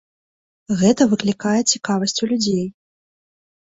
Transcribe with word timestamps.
Гэта 0.79 1.07
выклікае 1.11 1.59
цікавасць 1.75 2.21
у 2.25 2.31
людзей. 2.33 2.65